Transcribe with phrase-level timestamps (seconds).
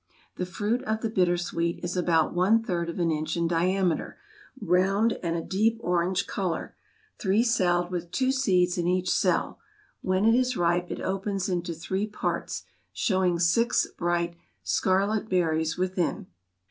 [0.37, 4.17] The fruit of the Bittersweet is about one third of an inch in diameter,
[4.59, 6.75] round and a deep orange color,
[7.19, 9.59] three celled with two seeds in each cell;
[10.01, 16.25] when it is ripe, it opens into three parts, showing six bright scarlet berries within.